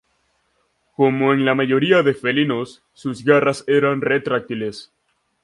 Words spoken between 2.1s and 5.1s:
felinos, sus garras eran retráctiles.